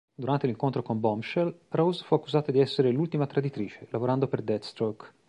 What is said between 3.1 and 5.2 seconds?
traditrice, lavorando per Deathstroke.